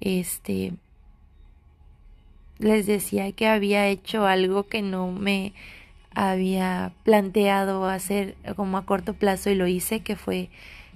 Este 0.00 0.74
les 2.58 2.86
decía 2.86 3.32
que 3.32 3.46
había 3.46 3.86
hecho 3.88 4.26
algo 4.26 4.68
que 4.68 4.82
no 4.82 5.10
me 5.12 5.52
había 6.14 6.92
planteado 7.04 7.86
hacer 7.86 8.36
como 8.56 8.78
a 8.78 8.86
corto 8.86 9.14
plazo 9.14 9.50
y 9.50 9.54
lo 9.54 9.66
hice, 9.66 10.00
que 10.00 10.16
fue 10.16 10.50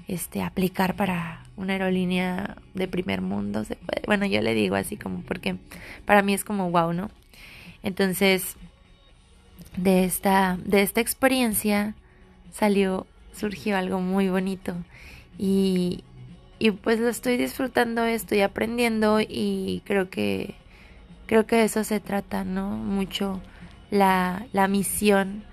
este 0.08 0.42
aplicar 0.42 0.96
para 0.96 1.42
una 1.56 1.74
aerolínea 1.74 2.56
de 2.74 2.88
primer 2.88 3.20
mundo, 3.22 3.64
se 3.64 3.76
puede. 3.76 4.02
Bueno, 4.06 4.26
yo 4.26 4.40
le 4.40 4.54
digo 4.54 4.76
así 4.76 4.96
como 4.96 5.22
porque 5.22 5.56
para 6.04 6.22
mí 6.22 6.34
es 6.34 6.44
como 6.44 6.70
wow, 6.70 6.92
¿no? 6.92 7.10
Entonces, 7.82 8.56
de 9.76 10.04
esta 10.04 10.58
de 10.64 10.82
esta 10.82 11.00
experiencia 11.00 11.94
salió 12.52 13.06
surgió 13.32 13.76
algo 13.76 14.00
muy 14.00 14.28
bonito 14.28 14.74
y 15.38 16.04
y 16.58 16.70
pues 16.70 17.00
lo 17.00 17.08
estoy 17.08 17.36
disfrutando, 17.36 18.04
estoy 18.04 18.40
aprendiendo 18.40 19.20
y 19.20 19.82
creo 19.84 20.08
que 20.08 20.54
creo 21.26 21.46
que 21.46 21.56
de 21.56 21.64
eso 21.64 21.84
se 21.84 22.00
trata, 22.00 22.44
¿no? 22.44 22.70
Mucho 22.70 23.40
la, 23.90 24.46
la 24.52 24.68
misión 24.68 25.44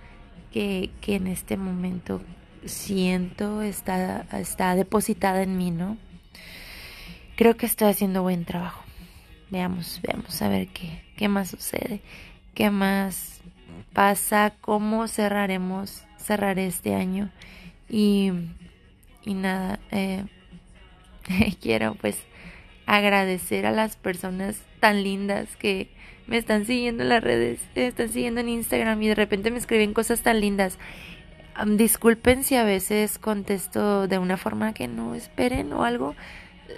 que, 0.52 0.92
que 1.02 1.16
en 1.16 1.28
este 1.28 1.58
momento 1.58 2.22
siento 2.65 3.62
está, 3.62 4.25
está 4.34 4.75
depositada 4.75 5.41
en 5.41 5.58
mí, 5.58 5.72
¿no? 5.72 5.98
Creo 7.36 7.58
que 7.58 7.65
estoy 7.65 7.89
haciendo 7.89 8.22
buen 8.22 8.46
trabajo. 8.46 8.84
Veamos, 9.50 10.00
veamos 10.01 10.41
a 10.41 10.50
ver 10.50 10.67
qué, 10.67 11.03
qué 11.15 11.27
más 11.27 11.50
sucede, 11.50 12.01
qué 12.53 12.70
más 12.70 13.41
pasa, 13.93 14.53
cómo 14.62 15.08
cerraremos, 15.08 16.03
cerraré 16.17 16.67
este 16.67 16.96
año 16.96 17.29
y, 17.89 18.32
y 19.24 19.34
nada, 19.36 19.79
eh, 19.91 20.25
quiero 21.62 21.96
pues 21.96 22.17
agradecer 22.86 23.65
a 23.65 23.72
las 23.72 23.96
personas 23.96 24.62
tan 24.79 25.03
lindas 25.03 25.55
que 25.55 25.89
me 26.27 26.38
están 26.38 26.65
siguiendo 26.65 27.03
en 27.03 27.10
las 27.10 27.24
redes, 27.24 27.60
me 27.75 27.88
están 27.88 28.10
siguiendo 28.10 28.41
en 28.41 28.50
Instagram 28.50 29.01
y 29.01 29.10
de 29.10 29.15
repente 29.15 29.51
me 29.51 29.58
escriben 29.58 29.93
cosas 29.93 30.22
tan 30.22 30.39
lindas 30.39 30.77
disculpen 31.66 32.44
si 32.44 32.56
a 32.56 32.64
veces 32.64 33.20
contesto 33.20 34.08
de 34.08 34.18
una 34.18 34.38
forma 34.38 34.74
que 34.74 34.88
no 34.88 35.16
esperen 35.16 35.74
o 35.74 35.84
algo. 35.84 36.16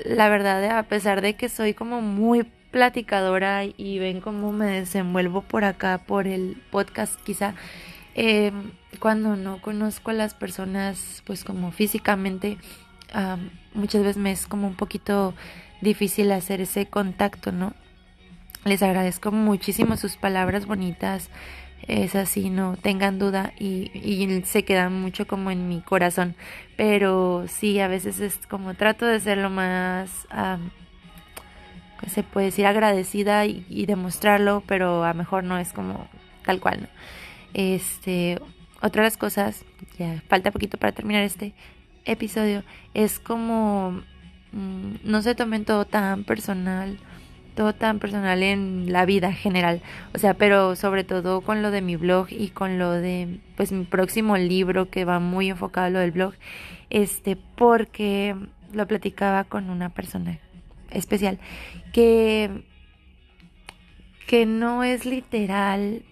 La 0.06 0.30
verdad, 0.30 0.78
a 0.78 0.84
pesar 0.84 1.22
de 1.22 1.36
que 1.36 1.50
soy 1.50 1.74
como 1.74 2.02
muy 2.02 2.44
platicadora 2.72 3.64
y 3.64 4.00
ven 4.00 4.20
cómo 4.20 4.52
me 4.52 4.66
desenvuelvo 4.66 5.42
por 5.42 5.64
acá, 5.64 6.02
por 6.06 6.28
el 6.28 6.62
podcast 6.72 7.16
quizá, 7.22 7.56
eh, 8.16 8.52
cuando 9.00 9.36
no 9.36 9.62
conozco 9.62 10.12
a 10.12 10.14
las 10.14 10.34
personas 10.34 11.24
pues 11.26 11.44
como 11.44 11.72
físicamente, 11.72 12.58
muchas 13.74 14.02
veces 14.02 14.18
me 14.18 14.32
es 14.32 14.48
como 14.48 14.68
un 14.68 14.76
poquito 14.76 15.34
difícil 15.82 16.32
hacer 16.32 16.62
ese 16.62 16.86
contacto, 16.88 17.52
¿no? 17.52 17.74
Les 18.66 18.82
agradezco 18.82 19.32
muchísimo 19.32 19.96
sus 19.96 20.18
palabras 20.18 20.66
bonitas, 20.66 21.30
es 21.88 22.16
así, 22.16 22.50
no 22.50 22.78
tengan 22.78 23.20
duda 23.20 23.54
y, 23.60 23.92
y 23.94 24.42
se 24.46 24.64
queda 24.64 24.90
mucho 24.90 25.28
como 25.28 25.52
en 25.52 25.68
mi 25.70 25.82
corazón. 25.82 26.36
Pero 26.78 27.46
sí, 27.48 27.80
a 27.80 27.88
veces 27.88 28.20
es 28.20 28.40
como 28.48 28.74
trato 28.74 29.06
de 29.06 29.20
ser 29.20 29.38
lo 29.38 29.50
más, 29.50 30.28
se 32.08 32.24
puede 32.24 32.48
decir, 32.48 32.66
agradecida 32.66 33.46
y, 33.46 33.86
demostrarlo, 33.86 34.64
pero 34.68 35.04
a 35.04 35.14
mejor 35.14 35.44
no 35.44 35.58
es 35.58 35.74
como 35.74 36.08
tal 36.46 36.60
cual, 36.60 36.82
¿no? 36.82 36.88
Este, 37.54 38.40
otra 38.82 39.04
de 39.04 39.08
las 39.08 39.18
cosas, 39.18 39.64
ya 39.98 40.22
falta 40.28 40.52
poquito 40.52 40.78
para 40.78 40.92
terminar 40.92 41.24
este 41.24 41.54
episodio, 42.04 42.64
es 42.94 43.20
como 43.20 44.02
mm, 44.52 44.96
no 45.04 45.22
se 45.22 45.36
tomen 45.36 45.66
todo 45.66 45.86
tan 45.86 46.24
personal 46.26 47.00
todo 47.56 47.74
tan 47.74 48.00
personal 48.00 48.44
en 48.44 48.92
la 48.92 49.06
vida 49.06 49.32
general. 49.34 49.82
O 50.14 50.18
sea, 50.18 50.36
pero 50.36 50.76
sobre 50.76 51.04
todo 51.04 51.42
con 51.42 51.62
lo 51.62 51.72
de 51.72 51.82
mi 51.82 51.96
blog 51.96 52.28
y 52.30 52.50
con 52.50 52.78
lo 52.78 52.92
de 52.92 53.40
pues 53.56 53.72
mi 53.72 53.86
próximo 53.86 54.38
libro 54.38 54.90
que 54.90 55.06
va 55.06 55.20
muy 55.20 55.50
enfocado 55.50 55.88
a 55.88 55.90
lo 55.90 56.00
del 56.00 56.12
blog. 56.12 56.34
Este, 56.90 57.36
porque 57.36 58.36
lo 58.74 58.88
platicaba 58.88 59.46
con 59.46 59.70
una 59.70 59.90
persona 59.90 60.40
especial 60.92 61.40
que 61.92 62.64
que 64.28 64.46
no 64.46 64.84
es 64.84 65.06
literal 65.06 66.04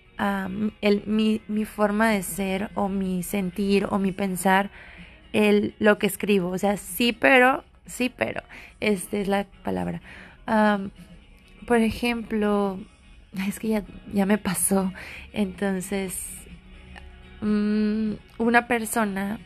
el, 0.81 1.03
mi, 1.07 1.41
mi 1.47 1.65
forma 1.65 2.09
de 2.11 2.21
ser 2.21 2.69
o 2.75 2.87
mi 2.87 3.23
sentir 3.23 3.87
o 3.89 3.97
mi 3.97 4.11
pensar 4.11 4.69
el, 5.33 5.73
lo 5.79 5.97
que 5.97 6.05
escribo. 6.05 6.49
O 6.49 6.57
sea, 6.57 6.77
sí, 6.77 7.11
pero, 7.11 7.63
sí, 7.87 8.13
pero, 8.15 8.43
esta 8.79 9.17
es 9.17 9.27
la 9.27 9.45
palabra 9.63 10.01
por 11.65 11.77
ejemplo, 11.77 12.79
es 13.47 13.59
que 13.59 13.69
ya, 13.69 13.83
ya 14.13 14.25
me 14.25 14.37
pasó, 14.37 14.91
entonces, 15.33 16.27
mm, 17.41 18.13
una 18.37 18.67
persona 18.67 19.39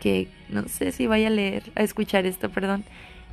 que 0.00 0.28
no 0.48 0.66
sé 0.68 0.92
si 0.92 1.06
vaya 1.06 1.28
a 1.28 1.30
leer, 1.30 1.64
a 1.74 1.82
escuchar 1.82 2.26
esto, 2.26 2.50
perdón, 2.50 2.84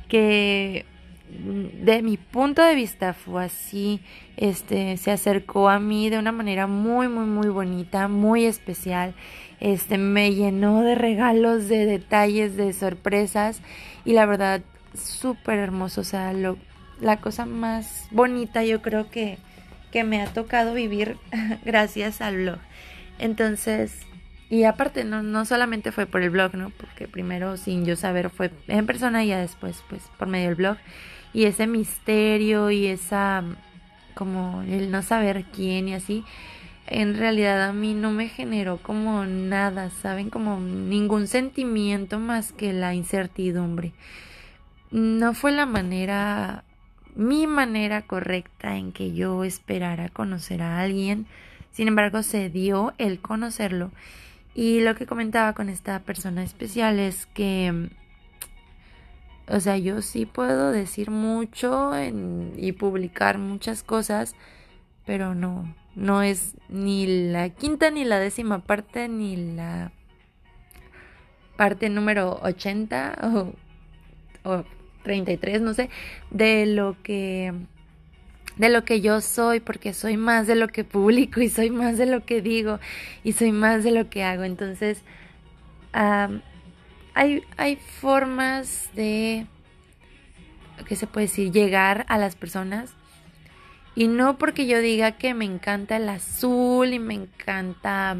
que 0.08 0.84
de 1.28 2.02
mi 2.02 2.16
punto 2.16 2.62
de 2.62 2.74
vista 2.74 3.12
fue 3.12 3.44
así, 3.44 4.00
este, 4.36 4.96
se 4.96 5.10
acercó 5.10 5.68
a 5.68 5.78
mí 5.78 6.08
de 6.08 6.18
una 6.18 6.32
manera 6.32 6.66
muy, 6.66 7.08
muy, 7.08 7.26
muy 7.26 7.48
bonita, 7.48 8.08
muy 8.08 8.44
especial, 8.44 9.14
este, 9.60 9.98
me 9.98 10.34
llenó 10.34 10.82
de 10.82 10.94
regalos, 10.94 11.68
de 11.68 11.84
detalles, 11.84 12.56
de 12.56 12.72
sorpresas 12.72 13.60
y 14.04 14.12
la 14.12 14.24
verdad, 14.26 14.62
súper 14.94 15.58
hermoso, 15.58 16.00
o 16.00 16.04
sea, 16.04 16.32
lo, 16.32 16.56
la 17.00 17.18
cosa 17.18 17.46
más 17.46 18.08
bonita 18.10 18.64
yo 18.64 18.82
creo 18.82 19.10
que, 19.10 19.38
que 19.92 20.04
me 20.04 20.20
ha 20.20 20.26
tocado 20.32 20.74
vivir 20.74 21.16
gracias 21.64 22.20
al 22.20 22.36
blog. 22.36 22.58
Entonces, 23.18 24.00
y 24.50 24.64
aparte 24.64 25.04
no, 25.04 25.22
no 25.22 25.44
solamente 25.44 25.92
fue 25.92 26.06
por 26.06 26.22
el 26.22 26.30
blog, 26.30 26.54
¿no? 26.54 26.70
Porque 26.70 27.08
primero 27.08 27.56
sin 27.56 27.84
yo 27.84 27.96
saber 27.96 28.30
fue 28.30 28.50
en 28.68 28.86
persona 28.86 29.24
y 29.24 29.28
ya 29.28 29.40
después 29.40 29.82
pues 29.88 30.02
por 30.18 30.28
medio 30.28 30.46
del 30.46 30.54
blog. 30.54 30.76
Y 31.34 31.44
ese 31.44 31.66
misterio 31.66 32.70
y 32.70 32.86
esa 32.86 33.44
como 34.14 34.62
el 34.62 34.90
no 34.90 35.02
saber 35.02 35.44
quién 35.54 35.86
y 35.88 35.94
así, 35.94 36.24
en 36.88 37.16
realidad 37.16 37.62
a 37.68 37.72
mí 37.72 37.94
no 37.94 38.10
me 38.10 38.28
generó 38.28 38.78
como 38.78 39.24
nada, 39.26 39.90
¿saben? 39.90 40.30
Como 40.30 40.58
ningún 40.58 41.28
sentimiento 41.28 42.18
más 42.18 42.52
que 42.52 42.72
la 42.72 42.94
incertidumbre. 42.94 43.92
No 44.90 45.34
fue 45.34 45.52
la 45.52 45.66
manera 45.66 46.64
mi 47.18 47.48
manera 47.48 48.02
correcta 48.02 48.76
en 48.76 48.92
que 48.92 49.12
yo 49.12 49.42
esperara 49.42 50.08
conocer 50.08 50.62
a 50.62 50.80
alguien. 50.80 51.26
Sin 51.72 51.88
embargo, 51.88 52.22
se 52.22 52.48
dio 52.48 52.94
el 52.96 53.18
conocerlo. 53.18 53.90
Y 54.54 54.80
lo 54.80 54.94
que 54.94 55.06
comentaba 55.06 55.52
con 55.52 55.68
esta 55.68 55.98
persona 55.98 56.44
especial 56.44 57.00
es 57.00 57.26
que, 57.26 57.90
o 59.48 59.58
sea, 59.58 59.76
yo 59.78 60.00
sí 60.00 60.26
puedo 60.26 60.70
decir 60.70 61.10
mucho 61.10 61.90
y 62.56 62.72
publicar 62.72 63.38
muchas 63.38 63.82
cosas, 63.82 64.36
pero 65.04 65.34
no, 65.34 65.74
no 65.96 66.22
es 66.22 66.54
ni 66.68 67.30
la 67.30 67.50
quinta 67.50 67.90
ni 67.90 68.04
la 68.04 68.20
décima 68.20 68.60
parte 68.60 69.08
ni 69.08 69.54
la 69.56 69.90
parte 71.56 71.88
número 71.88 72.38
80 72.42 73.54
o, 74.44 74.64
33, 75.08 75.62
no 75.62 75.72
sé, 75.72 75.88
de 76.30 76.66
lo 76.66 76.96
que 77.02 77.54
de 78.58 78.68
lo 78.68 78.84
que 78.84 79.00
yo 79.00 79.20
soy, 79.20 79.60
porque 79.60 79.94
soy 79.94 80.16
más 80.16 80.46
de 80.46 80.56
lo 80.56 80.68
que 80.68 80.84
publico 80.84 81.40
y 81.40 81.48
soy 81.48 81.70
más 81.70 81.96
de 81.96 82.06
lo 82.06 82.26
que 82.26 82.42
digo 82.42 82.78
y 83.24 83.32
soy 83.32 83.52
más 83.52 83.84
de 83.84 83.92
lo 83.92 84.10
que 84.10 84.24
hago. 84.24 84.42
Entonces, 84.42 85.02
hay, 85.92 87.42
hay 87.56 87.76
formas 87.76 88.90
de, 88.94 89.46
¿qué 90.86 90.96
se 90.96 91.06
puede 91.06 91.28
decir?, 91.28 91.52
llegar 91.52 92.04
a 92.08 92.18
las 92.18 92.34
personas. 92.34 92.94
Y 93.94 94.08
no 94.08 94.38
porque 94.38 94.66
yo 94.66 94.80
diga 94.80 95.12
que 95.12 95.34
me 95.34 95.44
encanta 95.44 95.96
el 95.96 96.08
azul 96.08 96.92
y 96.92 96.98
me 96.98 97.14
encanta 97.14 98.16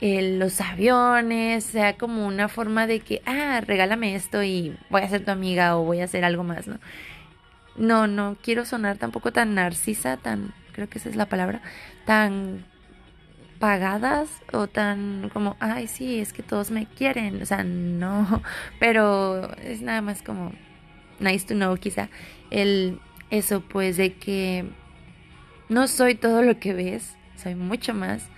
los 0.00 0.60
aviones, 0.60 1.64
sea 1.64 1.96
como 1.96 2.26
una 2.26 2.48
forma 2.48 2.86
de 2.86 3.00
que, 3.00 3.22
ah, 3.26 3.60
regálame 3.60 4.14
esto 4.14 4.42
y 4.42 4.76
voy 4.90 5.02
a 5.02 5.08
ser 5.08 5.24
tu 5.24 5.30
amiga 5.30 5.76
o 5.76 5.84
voy 5.84 6.00
a 6.00 6.04
hacer 6.04 6.24
algo 6.24 6.44
más, 6.44 6.68
¿no? 6.68 6.78
No, 7.76 8.06
no 8.06 8.36
quiero 8.42 8.64
sonar 8.64 8.98
tampoco 8.98 9.32
tan 9.32 9.54
narcisa, 9.54 10.16
tan, 10.16 10.52
creo 10.72 10.88
que 10.88 10.98
esa 10.98 11.08
es 11.08 11.16
la 11.16 11.26
palabra, 11.26 11.62
tan 12.06 12.64
pagadas 13.58 14.28
o 14.52 14.68
tan 14.68 15.30
como, 15.32 15.56
ay, 15.60 15.88
sí, 15.88 16.20
es 16.20 16.32
que 16.32 16.42
todos 16.42 16.70
me 16.70 16.86
quieren, 16.86 17.42
o 17.42 17.46
sea, 17.46 17.64
no, 17.64 18.42
pero 18.80 19.52
es 19.58 19.82
nada 19.82 20.00
más 20.00 20.22
como 20.22 20.52
nice 21.20 21.46
to 21.46 21.54
know 21.54 21.76
quizá 21.76 22.08
el 22.50 23.00
eso 23.30 23.60
pues 23.60 23.96
de 23.96 24.14
que 24.14 24.64
no 25.68 25.88
soy 25.88 26.14
todo 26.14 26.42
lo 26.42 26.58
que 26.58 26.72
ves, 26.72 27.16
soy 27.36 27.54
mucho 27.54 27.94
más 27.94 28.28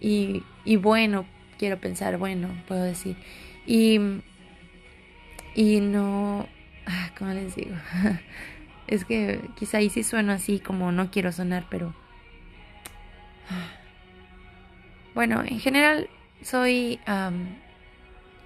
y, 0.00 0.42
y 0.68 0.76
bueno, 0.76 1.24
quiero 1.58 1.80
pensar, 1.80 2.18
bueno, 2.18 2.50
puedo 2.68 2.82
decir. 2.82 3.16
Y, 3.64 3.98
y 5.54 5.80
no, 5.80 6.46
ah, 6.84 7.10
¿cómo 7.18 7.32
les 7.32 7.56
digo? 7.56 7.74
es 8.86 9.06
que 9.06 9.40
quizá 9.56 9.78
ahí 9.78 9.88
sí 9.88 10.02
sueno 10.02 10.30
así 10.30 10.60
como 10.60 10.92
no 10.92 11.10
quiero 11.10 11.32
sonar, 11.32 11.64
pero... 11.70 11.94
Bueno, 15.14 15.42
en 15.42 15.58
general 15.58 16.10
soy 16.42 17.00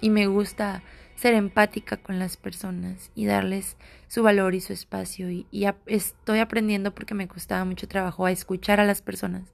y 0.01 0.09
me 0.09 0.25
gusta 0.25 0.81
ser 1.13 1.33
empática 1.33 1.97
con 1.97 2.17
las 2.17 2.37
personas 2.37 3.11
y 3.13 3.25
darles 3.25 3.75
su 4.07 4.23
valor 4.23 4.55
y 4.55 4.61
su 4.61 4.73
espacio 4.73 5.29
y, 5.29 5.45
y 5.51 5.67
estoy 5.85 6.39
aprendiendo 6.39 6.95
porque 6.95 7.13
me 7.13 7.27
costaba 7.27 7.63
mucho 7.63 7.87
trabajo 7.87 8.25
a 8.25 8.31
escuchar 8.31 8.79
a 8.79 8.85
las 8.85 9.03
personas 9.03 9.53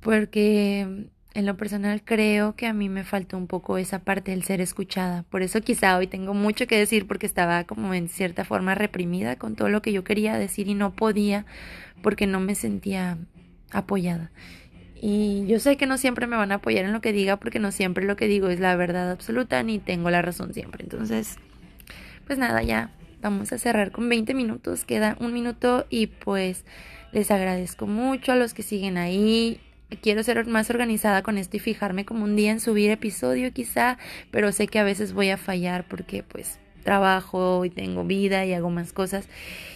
porque 0.00 1.08
en 1.36 1.44
lo 1.44 1.58
personal 1.58 2.00
creo 2.02 2.56
que 2.56 2.66
a 2.66 2.72
mí 2.72 2.88
me 2.88 3.04
faltó 3.04 3.36
un 3.36 3.46
poco 3.46 3.76
esa 3.76 3.98
parte 3.98 4.30
del 4.30 4.42
ser 4.42 4.62
escuchada. 4.62 5.22
Por 5.24 5.42
eso 5.42 5.60
quizá 5.60 5.98
hoy 5.98 6.06
tengo 6.06 6.32
mucho 6.32 6.66
que 6.66 6.78
decir 6.78 7.06
porque 7.06 7.26
estaba 7.26 7.64
como 7.64 7.92
en 7.92 8.08
cierta 8.08 8.46
forma 8.46 8.74
reprimida 8.74 9.36
con 9.36 9.54
todo 9.54 9.68
lo 9.68 9.82
que 9.82 9.92
yo 9.92 10.02
quería 10.02 10.38
decir 10.38 10.66
y 10.66 10.72
no 10.72 10.94
podía 10.94 11.44
porque 12.00 12.26
no 12.26 12.40
me 12.40 12.54
sentía 12.54 13.18
apoyada. 13.70 14.30
Y 14.94 15.44
yo 15.46 15.60
sé 15.60 15.76
que 15.76 15.84
no 15.84 15.98
siempre 15.98 16.26
me 16.26 16.36
van 16.36 16.52
a 16.52 16.56
apoyar 16.56 16.86
en 16.86 16.94
lo 16.94 17.02
que 17.02 17.12
diga 17.12 17.36
porque 17.36 17.58
no 17.58 17.70
siempre 17.70 18.06
lo 18.06 18.16
que 18.16 18.28
digo 18.28 18.48
es 18.48 18.58
la 18.58 18.74
verdad 18.74 19.10
absoluta 19.10 19.62
ni 19.62 19.78
tengo 19.78 20.08
la 20.08 20.22
razón 20.22 20.54
siempre. 20.54 20.84
Entonces, 20.84 21.36
pues 22.26 22.38
nada, 22.38 22.62
ya 22.62 22.92
vamos 23.20 23.52
a 23.52 23.58
cerrar 23.58 23.92
con 23.92 24.08
20 24.08 24.32
minutos. 24.32 24.86
Queda 24.86 25.18
un 25.20 25.34
minuto 25.34 25.84
y 25.90 26.06
pues 26.06 26.64
les 27.12 27.30
agradezco 27.30 27.86
mucho 27.86 28.32
a 28.32 28.36
los 28.36 28.54
que 28.54 28.62
siguen 28.62 28.96
ahí 28.96 29.60
quiero 30.02 30.22
ser 30.22 30.44
más 30.46 30.70
organizada 30.70 31.22
con 31.22 31.38
esto 31.38 31.56
y 31.56 31.60
fijarme 31.60 32.04
como 32.04 32.24
un 32.24 32.36
día 32.36 32.50
en 32.50 32.60
subir 32.60 32.90
episodio 32.90 33.52
quizá, 33.52 33.98
pero 34.30 34.52
sé 34.52 34.66
que 34.66 34.78
a 34.78 34.84
veces 34.84 35.12
voy 35.12 35.30
a 35.30 35.36
fallar 35.36 35.86
porque 35.86 36.22
pues 36.22 36.58
trabajo 36.82 37.64
y 37.64 37.70
tengo 37.70 38.04
vida 38.04 38.44
y 38.44 38.52
hago 38.52 38.70
más 38.70 38.92
cosas 38.92 39.28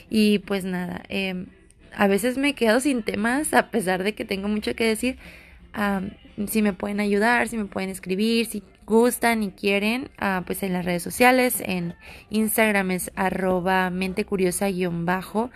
y 0.09 0.40
pues 0.40 0.64
nada, 0.64 1.03
eh, 1.09 1.46
a 1.94 2.07
veces 2.07 2.38
me 2.38 2.55
quedo 2.55 2.81
sin 2.81 3.03
temas 3.03 3.53
a 3.55 3.70
pesar 3.70 4.03
de 4.03 4.14
que 4.14 4.25
tengo 4.25 4.49
mucho 4.49 4.75
que 4.75 4.85
decir. 4.85 5.18
si 6.49 6.62
me 6.62 6.73
pueden 6.73 7.01
ayudar, 7.01 7.49
si 7.49 7.57
me 7.57 7.66
pueden 7.66 7.90
escribir, 7.90 8.46
si 8.46 8.62
gustan 8.87 9.42
y 9.42 9.51
quieren, 9.51 10.11
ah, 10.18 10.42
pues 10.46 10.62
en 10.62 10.73
las 10.73 10.85
redes 10.85 11.03
sociales, 11.03 11.62
en 11.64 11.94
Instagram 12.31 12.90
es 12.90 13.12
arroba 13.14 13.90
mente 13.90 14.25
curiosa 14.25 14.68
guion 14.68 15.07
bajo, 15.07 15.51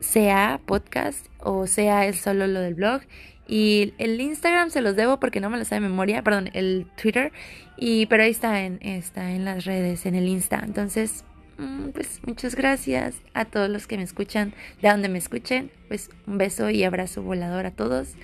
sea 0.00 0.60
podcast 0.64 1.26
o 1.38 1.66
sea 1.66 2.06
es 2.06 2.20
solo 2.20 2.46
lo 2.46 2.60
del 2.60 2.74
blog 2.74 3.02
y 3.50 3.94
el 3.98 4.20
Instagram 4.20 4.70
se 4.70 4.80
los 4.80 4.94
debo 4.94 5.18
porque 5.18 5.40
no 5.40 5.50
me 5.50 5.58
lo 5.58 5.64
sabe 5.64 5.82
de 5.82 5.88
memoria, 5.88 6.22
perdón, 6.22 6.50
el 6.52 6.86
Twitter. 7.02 7.32
Y, 7.76 8.06
pero 8.06 8.22
ahí 8.22 8.30
está 8.30 8.62
en, 8.62 8.78
está 8.80 9.32
en 9.32 9.44
las 9.44 9.64
redes, 9.64 10.06
en 10.06 10.14
el 10.14 10.28
Insta. 10.28 10.62
Entonces, 10.64 11.24
mm, 11.58 11.88
pues 11.88 12.20
muchas 12.24 12.54
gracias 12.54 13.16
a 13.34 13.44
todos 13.46 13.68
los 13.68 13.88
que 13.88 13.96
me 13.96 14.04
escuchan, 14.04 14.54
de 14.80 14.88
donde 14.90 15.08
me 15.08 15.18
escuchen, 15.18 15.72
pues 15.88 16.10
un 16.28 16.38
beso 16.38 16.70
y 16.70 16.84
abrazo 16.84 17.22
volador 17.22 17.66
a 17.66 17.72
todos 17.72 18.14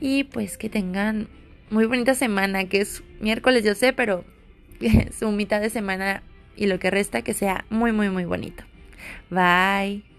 y 0.00 0.24
pues 0.24 0.58
que 0.58 0.68
tengan 0.68 1.28
muy 1.70 1.84
bonita 1.84 2.16
semana, 2.16 2.64
que 2.64 2.80
es 2.80 3.04
miércoles 3.20 3.62
yo 3.62 3.76
sé, 3.76 3.92
pero 3.92 4.24
su 5.16 5.30
mitad 5.30 5.60
de 5.60 5.70
semana 5.70 6.24
y 6.56 6.66
lo 6.66 6.80
que 6.80 6.90
resta 6.90 7.22
que 7.22 7.34
sea 7.34 7.66
muy 7.70 7.92
muy 7.92 8.10
muy 8.10 8.24
bonito. 8.24 8.64
Bye. 9.30 10.15